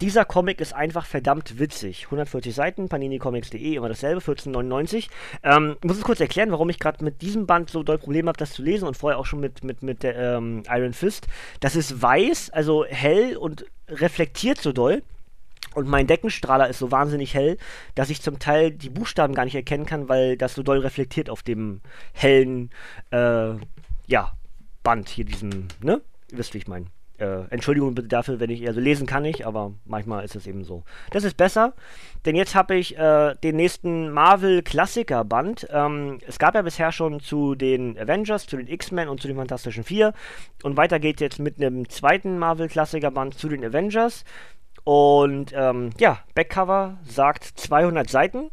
[0.01, 2.07] dieser Comic ist einfach verdammt witzig.
[2.07, 5.09] 140 Seiten, paninicomics.de, immer dasselbe, 14,99.
[5.43, 8.29] Ähm, ich muss es kurz erklären, warum ich gerade mit diesem Band so doll Probleme
[8.29, 11.29] habe, das zu lesen und vorher auch schon mit, mit, mit der ähm, Iron Fist.
[11.61, 15.03] Das ist weiß, also hell und reflektiert so doll.
[15.75, 17.57] Und mein Deckenstrahler ist so wahnsinnig hell,
[17.95, 21.31] dass ich zum Teil die Buchstaben gar nicht erkennen kann, weil das so doll reflektiert
[21.31, 21.81] auf dem
[22.13, 22.71] hellen,
[23.11, 23.55] äh,
[24.07, 24.33] ja,
[24.83, 26.03] Band hier, diesem, ne?
[26.31, 26.87] Ihr wisst, wie ich meine.
[27.19, 30.65] Äh, Entschuldigung bitte dafür, wenn ich, also lesen kann ich, aber manchmal ist es eben
[30.65, 30.83] so.
[31.11, 31.75] Das ist besser,
[32.25, 35.69] denn jetzt habe ich äh, den nächsten Marvel-Klassiker-Band.
[35.71, 39.37] Ähm, es gab ja bisher schon zu den Avengers, zu den X-Men und zu den
[39.37, 40.15] Fantastischen Vier.
[40.63, 44.25] Und weiter geht jetzt mit einem zweiten Marvel-Klassiker-Band zu den Avengers.
[44.85, 48.51] Und ähm, ja, Backcover sagt 200 Seiten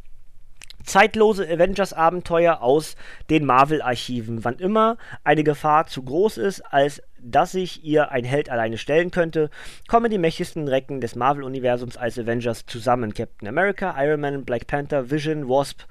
[0.83, 2.95] zeitlose Avengers-Abenteuer aus
[3.29, 4.43] den Marvel-Archiven.
[4.43, 9.11] Wann immer eine Gefahr zu groß ist, als dass sich ihr ein Held alleine stellen
[9.11, 9.49] könnte,
[9.87, 13.13] kommen die mächtigsten Recken des Marvel-Universums als Avengers zusammen.
[13.13, 15.83] Captain America, Iron Man, Black Panther, Vision, Wasp,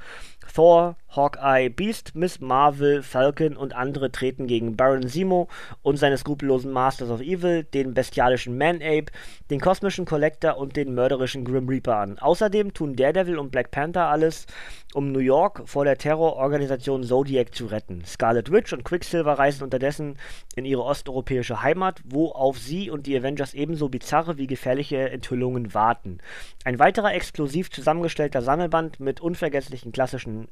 [0.54, 5.48] Thor, Hawkeye, Beast, Miss Marvel, Falcon und andere treten gegen Baron Zemo
[5.82, 9.06] und seine skrupellosen Masters of Evil, den bestialischen Man-Ape,
[9.50, 12.18] den kosmischen Collector und den mörderischen Grim Reaper an.
[12.18, 14.46] Außerdem tun Daredevil und Black Panther alles,
[14.94, 18.04] um New York vor der Terrororganisation Zodiac zu retten.
[18.04, 20.18] Scarlet Witch und Quicksilver reisen unterdessen
[20.56, 25.74] in ihre osteuropäische Heimat, wo auf sie und die Avengers ebenso bizarre wie gefährliche Enthüllungen
[25.74, 26.18] warten.
[26.64, 30.48] Ein weiterer exklusiv zusammengestellter Sammelband mit unvergesslichen klassischen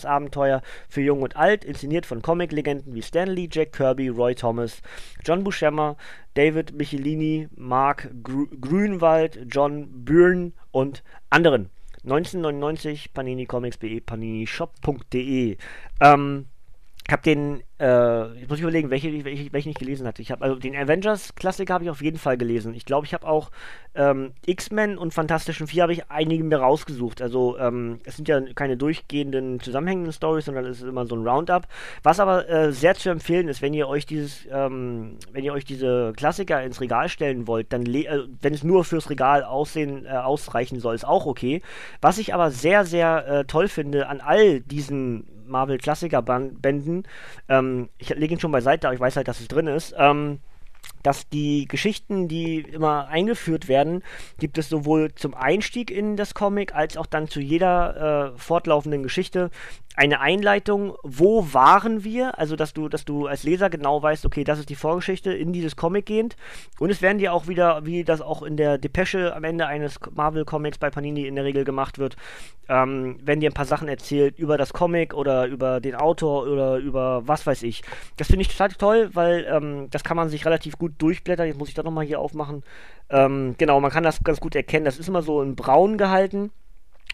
[0.00, 4.82] Avengers-Abenteuer für Jung und Alt, inszeniert von Comic-Legenden wie Stan Lee, Jack Kirby, Roy Thomas,
[5.24, 5.96] John Buscema,
[6.34, 11.70] David Michelini, Mark Gr Grünwald, John Byrne und anderen.
[12.02, 15.58] 1999 Panini Comics BE paninishop.de.
[16.00, 16.46] Ähm,
[17.10, 20.22] ich habe den, äh, ich muss überlegen, welche, welche, welche ich gelesen hatte.
[20.22, 22.72] Ich habe also den Avengers-Klassiker habe ich auf jeden Fall gelesen.
[22.72, 23.50] Ich glaube, ich habe auch
[23.96, 27.20] ähm, X-Men und Fantastischen Vier habe ich einige mir rausgesucht.
[27.20, 31.26] Also ähm, es sind ja keine durchgehenden zusammenhängenden Stories, sondern es ist immer so ein
[31.26, 31.66] Roundup.
[32.04, 35.64] Was aber äh, sehr zu empfehlen ist, wenn ihr euch dieses, ähm, wenn ihr euch
[35.64, 40.10] diese Klassiker ins Regal stellen wollt, dann äh, wenn es nur fürs Regal aussehen äh,
[40.10, 41.60] ausreichen soll, ist auch okay.
[42.00, 47.04] Was ich aber sehr sehr äh, toll finde an all diesen Marvel-Klassiker-Bänden.
[47.48, 49.94] Ähm, ich lege ihn schon beiseite, aber ich weiß halt, dass es drin ist.
[49.98, 50.40] Ähm,
[51.02, 54.02] dass die Geschichten, die immer eingeführt werden,
[54.38, 59.02] gibt es sowohl zum Einstieg in das Comic als auch dann zu jeder äh, fortlaufenden
[59.02, 59.50] Geschichte
[59.96, 64.44] eine Einleitung, wo waren wir, also dass du, dass du als Leser genau weißt, okay,
[64.44, 66.36] das ist die Vorgeschichte in dieses Comic gehend.
[66.78, 69.98] Und es werden dir auch wieder, wie das auch in der Depesche am Ende eines
[70.14, 72.16] Marvel-Comics bei Panini in der Regel gemacht wird,
[72.68, 76.76] ähm, werden dir ein paar Sachen erzählt über das Comic oder über den Autor oder
[76.76, 77.82] über was weiß ich.
[78.16, 81.46] Das finde ich total toll, weil ähm, das kann man sich relativ gut durchblättern.
[81.46, 82.62] Jetzt muss ich das nochmal hier aufmachen.
[83.08, 84.84] Ähm, genau, man kann das ganz gut erkennen.
[84.84, 86.50] Das ist immer so in braun gehalten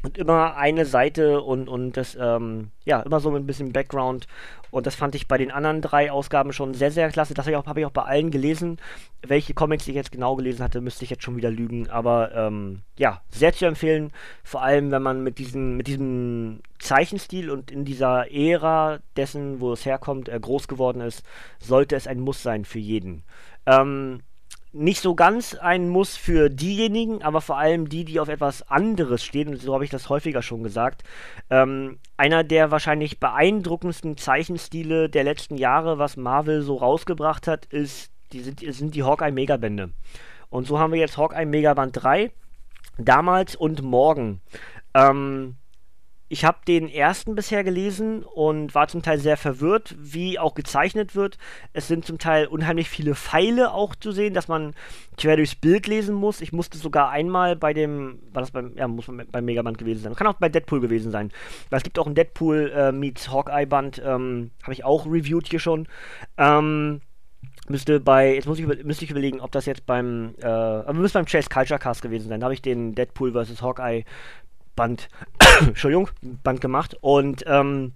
[0.03, 4.27] und immer eine Seite und, und das, ähm, ja, immer so mit ein bisschen Background.
[4.71, 7.35] Und das fand ich bei den anderen drei Ausgaben schon sehr, sehr klasse.
[7.35, 8.79] Das habe ich, auch, hab ich auch bei allen gelesen.
[9.27, 11.89] Welche Comics ich jetzt genau gelesen hatte, müsste ich jetzt schon wieder lügen.
[11.89, 14.13] Aber ähm, ja, sehr zu empfehlen.
[14.45, 19.73] Vor allem, wenn man mit, diesen, mit diesem Zeichenstil und in dieser Ära dessen, wo
[19.73, 21.25] es herkommt, äh, groß geworden ist,
[21.59, 23.23] sollte es ein Muss sein für jeden.
[23.67, 24.21] Ähm,
[24.73, 29.25] nicht so ganz ein Muss für diejenigen, aber vor allem die, die auf etwas anderes
[29.25, 31.03] stehen, und so habe ich das häufiger schon gesagt.
[31.51, 38.11] Ähm, einer der wahrscheinlich beeindruckendsten Zeichenstile der letzten Jahre, was Marvel so rausgebracht hat, ist,
[38.33, 39.91] die sind, sind die Hawkeye Megabände.
[40.51, 42.31] Und so haben wir jetzt Hawkeye Megaband 3,
[42.99, 44.41] damals und morgen.
[44.95, 45.57] Ähm,
[46.29, 51.15] ich habe den ersten bisher gelesen und war zum Teil sehr verwirrt, wie auch gezeichnet
[51.15, 51.39] wird.
[51.73, 54.75] Es sind zum Teil unheimlich viele Pfeile auch zu sehen, dass man
[55.17, 56.41] quer durchs Bild lesen muss.
[56.41, 60.03] Ich musste sogar einmal bei dem, war das beim, ja, muss man beim Megaband gewesen
[60.03, 60.17] sein.
[60.17, 61.31] Kann auch bei Deadpool gewesen sein.
[61.71, 65.49] Weil es gibt auch ein Deadpool äh, meets Hawkeye Band, ähm, habe ich auch reviewed
[65.49, 65.87] hier schon.
[66.39, 67.03] Ähm,
[67.69, 71.27] müsste bei, jetzt muss ich, müsste ich überlegen, ob das jetzt beim, äh, müsste beim
[71.27, 72.41] Chase Culture Cast gewesen sein.
[72.41, 73.63] Da habe ich den Deadpool vs.
[73.63, 74.05] Hawkeye
[74.77, 75.09] Band,
[75.61, 77.93] Entschuldigung, Band gemacht und ähm,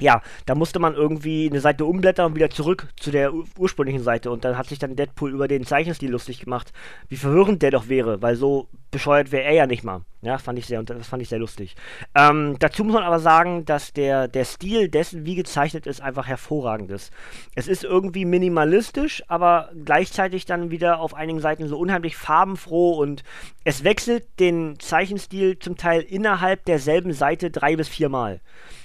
[0.00, 4.30] ja, da musste man irgendwie eine Seite umblättern und wieder zurück zu der ursprünglichen Seite.
[4.30, 6.72] Und dann hat sich dann Deadpool über den Zeichenstil lustig gemacht,
[7.08, 10.02] wie verwirrend der doch wäre, weil so bescheuert wäre er ja nicht mal.
[10.22, 11.76] Ja, fand ich sehr, das fand ich sehr lustig.
[12.14, 16.26] Ähm, dazu muss man aber sagen, dass der, der Stil dessen, wie gezeichnet ist, einfach
[16.26, 17.12] hervorragend ist.
[17.54, 23.22] Es ist irgendwie minimalistisch, aber gleichzeitig dann wieder auf einigen Seiten so unheimlich farbenfroh und
[23.64, 28.40] es wechselt den Zeichenstil zum Teil innerhalb derselben Seite drei bis viermal.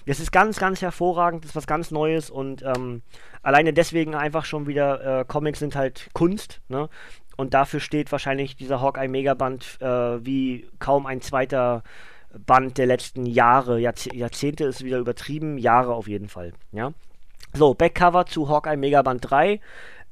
[0.05, 1.00] Das ist ganz, ganz hervorragend,
[1.41, 3.01] das ist was ganz Neues und ähm,
[3.41, 6.89] alleine deswegen einfach schon wieder, äh, Comics sind halt Kunst, ne?
[7.37, 9.85] Und dafür steht wahrscheinlich dieser Hawkeye Megaband äh,
[10.23, 11.81] wie kaum ein zweiter
[12.45, 13.79] Band der letzten Jahre.
[13.79, 16.53] Jahrzeh Jahrzehnte ist wieder übertrieben, Jahre auf jeden Fall.
[16.71, 16.93] Ja.
[17.53, 19.59] So, Backcover zu Hawkeye Megaband 3.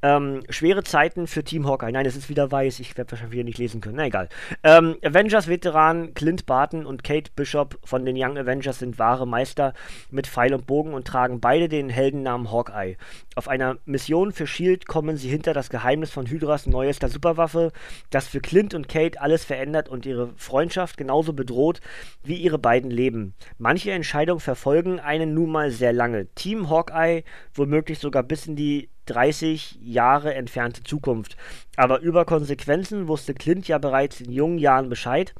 [0.02, 1.92] Ähm, schwere Zeiten für Team Hawkeye.
[1.92, 2.80] Nein, es ist wieder weiß.
[2.80, 3.96] Ich werde wahrscheinlich wieder nicht lesen können.
[3.96, 4.28] Na egal.
[4.62, 9.74] Ähm, Avengers-Veteran Clint Barton und Kate Bishop von den Young Avengers sind wahre Meister
[10.10, 12.96] mit Pfeil und Bogen und tragen beide den Heldennamen Hawkeye.
[13.34, 17.72] Auf einer Mission für Shield kommen sie hinter das Geheimnis von Hydras neuester Superwaffe,
[18.10, 21.80] das für Clint und Kate alles verändert und ihre Freundschaft genauso bedroht
[22.24, 23.34] wie ihre beiden Leben.
[23.58, 26.26] Manche Entscheidungen verfolgen einen nun mal sehr lange.
[26.34, 27.22] Team Hawkeye
[27.54, 31.36] womöglich sogar bis in die 30 Jahre entfernte Zukunft.
[31.76, 35.34] Aber über Konsequenzen wusste Clint ja bereits in jungen Jahren Bescheid,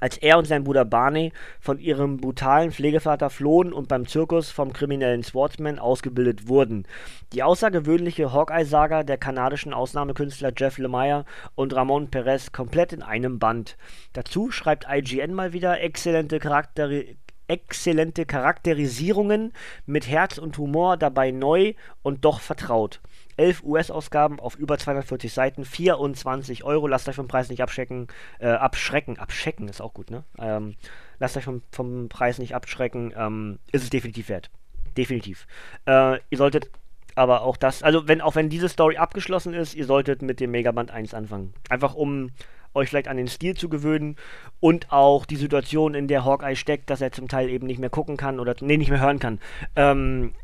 [0.00, 4.72] als er und sein Bruder Barney von ihrem brutalen Pflegevater flohen und beim Zirkus vom
[4.72, 6.86] kriminellen Swordsman ausgebildet wurden.
[7.32, 13.76] Die außergewöhnliche Hawkeye-Saga der kanadischen Ausnahmekünstler Jeff Lemire und Ramon Perez komplett in einem Band.
[14.12, 17.16] Dazu schreibt IGN mal wieder exzellente Charaktere
[17.48, 19.52] exzellente Charakterisierungen
[19.86, 23.00] mit Herz und Humor, dabei neu und doch vertraut.
[23.36, 26.86] 11 US-Ausgaben auf über 240 Seiten, 24 Euro.
[26.86, 28.08] Lasst euch vom Preis nicht abschrecken.
[28.38, 29.18] Äh, abschrecken.
[29.18, 30.24] Abschrecken ist auch gut, ne?
[30.38, 30.74] Ähm,
[31.18, 33.14] lasst euch vom, vom Preis nicht abschrecken.
[33.16, 34.50] Ähm, ist es definitiv wert.
[34.96, 35.46] Definitiv.
[35.86, 36.70] Äh, ihr solltet
[37.14, 40.52] aber auch das, also wenn, auch wenn diese Story abgeschlossen ist, ihr solltet mit dem
[40.52, 41.52] Megaband 1 anfangen.
[41.68, 42.30] Einfach um
[42.74, 44.16] euch vielleicht an den Stil zu gewöhnen
[44.60, 47.90] und auch die Situation, in der Hawkeye steckt, dass er zum Teil eben nicht mehr
[47.90, 49.40] gucken kann oder nee, nicht mehr hören kann.
[49.76, 50.34] Ähm,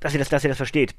[0.00, 0.94] dass ihr das, dass ihr das versteht.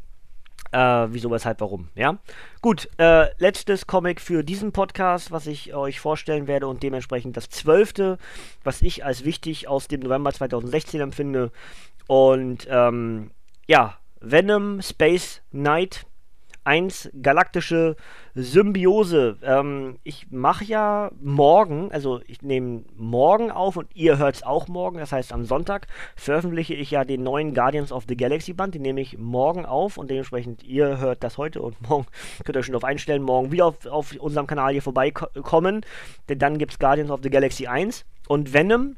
[0.71, 2.17] Äh, wieso, weshalb, warum, ja?
[2.61, 7.49] Gut, äh, letztes Comic für diesen Podcast, was ich euch vorstellen werde und dementsprechend das
[7.49, 8.17] zwölfte,
[8.63, 11.51] was ich als wichtig aus dem November 2016 empfinde.
[12.07, 13.31] Und ähm,
[13.67, 16.05] ja, Venom Space Knight
[16.67, 17.95] 1 galaktische
[18.35, 19.37] Symbiose.
[19.41, 24.67] Ähm, ich mache ja morgen, also ich nehme morgen auf und ihr hört es auch
[24.67, 28.75] morgen, das heißt am Sonntag veröffentliche ich ja den neuen Guardians of the Galaxy Band,
[28.75, 32.05] den nehme ich morgen auf und dementsprechend ihr hört das heute und morgen
[32.43, 35.85] könnt ihr euch schon darauf einstellen, morgen wieder auf, auf unserem Kanal hier vorbeikommen,
[36.27, 38.97] denn dann gibt es Guardians of the Galaxy 1 und Venom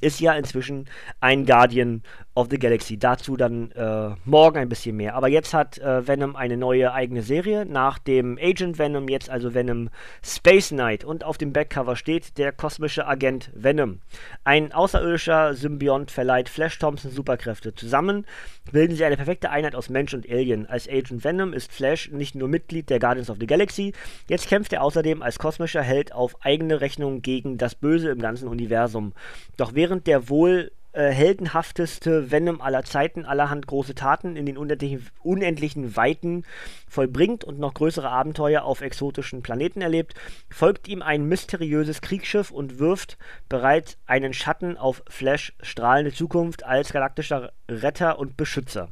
[0.00, 0.88] ist ja inzwischen
[1.20, 2.02] ein Guardian
[2.36, 2.98] of the Galaxy.
[2.98, 5.14] Dazu dann äh, morgen ein bisschen mehr.
[5.14, 7.64] Aber jetzt hat äh, Venom eine neue eigene Serie.
[7.64, 9.88] Nach dem Agent Venom jetzt also Venom
[10.22, 11.02] Space Knight.
[11.02, 14.00] Und auf dem Backcover steht der kosmische Agent Venom.
[14.44, 17.74] Ein außerirdischer Symbiont verleiht Flash Thompson Superkräfte.
[17.74, 18.26] Zusammen
[18.70, 20.66] bilden sie eine perfekte Einheit aus Mensch und Alien.
[20.66, 23.92] Als Agent Venom ist Flash nicht nur Mitglied der Guardians of the Galaxy,
[24.28, 28.48] jetzt kämpft er außerdem als kosmischer Held auf eigene Rechnung gegen das Böse im ganzen
[28.48, 29.14] Universum.
[29.56, 35.06] Doch während der wohl äh, heldenhafteste Venom aller Zeiten allerhand große Taten in den unendlichen,
[35.22, 36.44] unendlichen Weiten
[36.88, 40.14] vollbringt und noch größere Abenteuer auf exotischen Planeten erlebt,
[40.48, 43.18] folgt ihm ein mysteriöses Kriegsschiff und wirft
[43.50, 48.88] bereits einen Schatten auf Flash strahlende Zukunft als galaktischer Retter und Beschützer.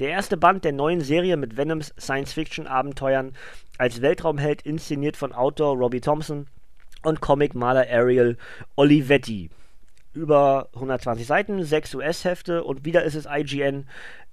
[0.00, 3.32] Der erste Band der neuen Serie mit Venoms Science-Fiction-Abenteuern
[3.78, 6.48] als Weltraumheld inszeniert von Autor Robbie Thompson
[7.04, 8.38] und Comicmaler Ariel
[8.74, 9.50] Olivetti
[10.14, 13.86] über 120 Seiten, 6 US-Hefte und wieder ist es IGN,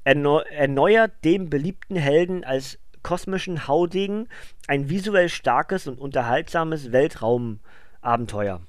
[0.03, 4.27] erneu erneuert dem beliebten Helden als kosmischen Haudegen
[4.67, 8.61] ein visuell starkes und unterhaltsames Weltraumabenteuer.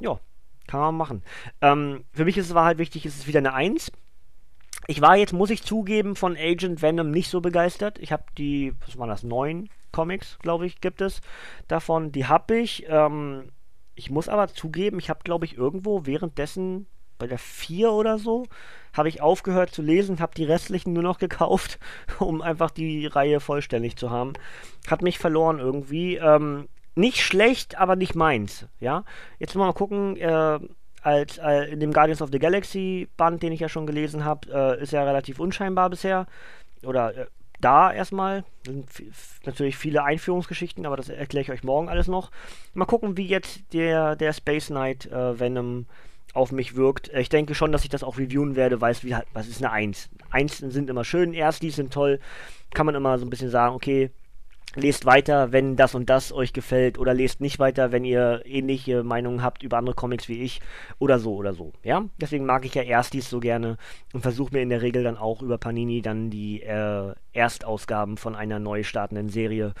[0.00, 0.18] Ja,
[0.66, 1.22] kann man machen.
[1.60, 3.92] Ähm, für mich ist es war halt wichtig, es ist wieder eine 1.
[4.86, 7.98] Ich war jetzt, muss ich zugeben, von Agent Venom nicht so begeistert.
[7.98, 11.20] Ich habe die, was waren das, neun Comics, glaube ich, gibt es
[11.68, 12.12] davon.
[12.12, 12.84] Die habe ich.
[12.88, 13.50] Ähm,
[13.94, 16.86] ich muss aber zugeben, ich habe, glaube ich, irgendwo währenddessen
[17.18, 18.46] bei der 4 oder so,
[18.92, 21.78] habe ich aufgehört zu lesen, habe die restlichen nur noch gekauft,
[22.18, 24.34] um einfach die Reihe vollständig zu haben.
[24.88, 26.16] Hat mich verloren irgendwie.
[26.16, 28.66] Ähm, nicht schlecht, aber nicht meins.
[28.78, 29.04] Ja,
[29.38, 30.16] jetzt mal gucken.
[30.16, 30.60] Äh,
[31.02, 34.48] als äh, in dem Guardians of the Galaxy Band, den ich ja schon gelesen habe,
[34.50, 36.26] äh, ist ja relativ unscheinbar bisher.
[36.82, 37.26] Oder äh,
[37.64, 38.44] da erstmal.
[38.64, 38.86] sind
[39.44, 42.30] natürlich viele Einführungsgeschichten, aber das erkläre ich euch morgen alles noch.
[42.74, 45.86] Mal gucken, wie jetzt der, der Space Knight äh, Venom
[46.34, 47.08] auf mich wirkt.
[47.14, 49.62] Ich denke schon, dass ich das auch reviewen werde, weil es wie halt, was ist
[49.62, 50.10] eine Eins?
[50.30, 52.20] Eins sind immer schön, Erstis sind toll.
[52.74, 54.10] Kann man immer so ein bisschen sagen, okay,
[54.74, 59.02] lest weiter, wenn das und das euch gefällt oder lest nicht weiter, wenn ihr ähnliche
[59.02, 60.60] Meinungen habt über andere Comics wie ich
[60.98, 61.72] oder so oder so.
[61.82, 63.76] Ja, deswegen mag ich ja Erstis so gerne
[64.12, 68.34] und versuche mir in der Regel dann auch über Panini dann die äh, Erstausgaben von
[68.34, 69.74] einer neu startenden Serie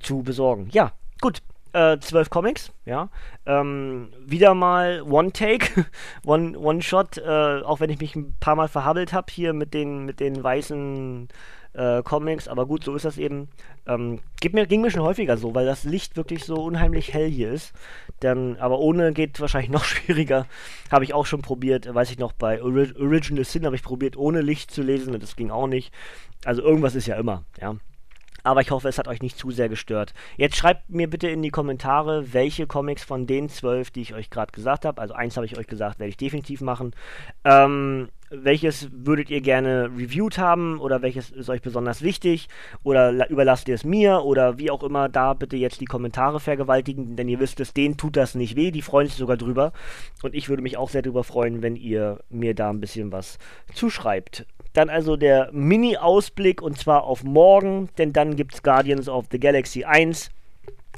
[0.00, 0.68] zu besorgen.
[0.72, 1.42] Ja, gut.
[1.72, 3.10] Äh, zwölf Comics, ja.
[3.46, 5.86] Ähm, wieder mal One-Take,
[6.26, 10.18] One-Shot, äh, auch wenn ich mich ein paar Mal verhabbelt habe hier mit den, mit
[10.18, 11.28] den weißen
[11.72, 13.48] äh, Comics, aber gut, so ist das eben.
[13.86, 14.20] Ähm,
[14.52, 17.72] mir, ging mir schon häufiger so, weil das Licht wirklich so unheimlich hell hier ist.
[18.20, 20.46] Dann, aber ohne geht wahrscheinlich noch schwieriger.
[20.90, 24.16] Habe ich auch schon probiert, weiß ich noch, bei Ori Original Sin habe ich probiert,
[24.16, 25.92] ohne Licht zu lesen und das ging auch nicht.
[26.44, 27.76] Also irgendwas ist ja immer, ja.
[28.42, 30.14] Aber ich hoffe, es hat euch nicht zu sehr gestört.
[30.36, 34.30] Jetzt schreibt mir bitte in die Kommentare, welche Comics von den zwölf, die ich euch
[34.30, 36.92] gerade gesagt habe, also eins habe ich euch gesagt, werde ich definitiv machen,
[37.44, 42.48] ähm, welches würdet ihr gerne reviewed haben oder welches ist euch besonders wichtig
[42.82, 47.16] oder überlasst ihr es mir oder wie auch immer, da bitte jetzt die Kommentare vergewaltigen,
[47.16, 49.72] denn ihr wisst es, denen tut das nicht weh, die freuen sich sogar drüber
[50.22, 53.38] und ich würde mich auch sehr darüber freuen, wenn ihr mir da ein bisschen was
[53.74, 54.46] zuschreibt.
[54.72, 59.40] Dann also der Mini-Ausblick und zwar auf morgen, denn dann gibt es Guardians of the
[59.40, 60.30] Galaxy 1.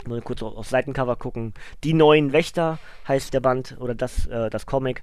[0.06, 1.54] Mal kurz auf, auf Seitencover gucken.
[1.84, 5.02] Die neuen Wächter heißt der Band oder das, äh, das Comic.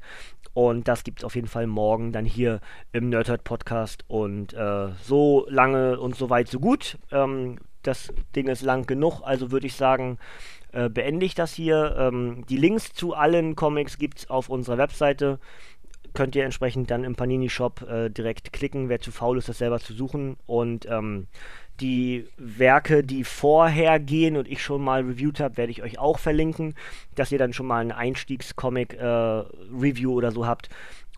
[0.53, 2.59] Und das gibt es auf jeden Fall morgen dann hier
[2.91, 4.03] im Nerdhurt Podcast.
[4.07, 6.97] Und äh, so lange und so weit, so gut.
[7.11, 10.17] Ähm, das Ding ist lang genug, also würde ich sagen,
[10.73, 11.95] äh, beende ich das hier.
[11.97, 15.39] Ähm, die Links zu allen Comics gibt es auf unserer Webseite
[16.13, 19.79] könnt ihr entsprechend dann im Panini-Shop äh, direkt klicken, wer zu faul ist, das selber
[19.79, 20.37] zu suchen.
[20.45, 21.27] Und ähm,
[21.81, 26.19] die Werke, die vorher gehen und ich schon mal reviewed habe, werde ich euch auch
[26.19, 26.75] verlinken,
[27.15, 30.69] dass ihr dann schon mal ein Einstiegscomic-Review äh, oder so habt.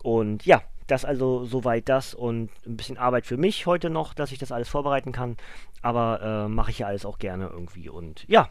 [0.02, 4.32] Und ja, das also soweit das und ein bisschen Arbeit für mich heute noch, dass
[4.32, 5.36] ich das alles vorbereiten kann.
[5.80, 7.88] Aber äh, mache ich ja alles auch gerne irgendwie.
[7.88, 8.48] Und ja,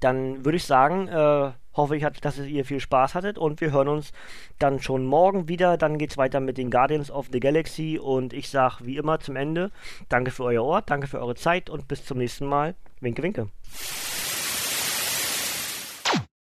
[0.00, 3.88] dann würde ich sagen, äh, hoffe ich, dass ihr viel Spaß hattet und wir hören
[3.88, 4.12] uns
[4.58, 5.78] dann schon morgen wieder.
[5.78, 9.20] Dann geht es weiter mit den Guardians of the Galaxy und ich sage wie immer
[9.20, 9.70] zum Ende,
[10.10, 12.74] danke für euer Ohr, danke für eure Zeit und bis zum nächsten Mal.
[13.00, 13.48] Winke, winke.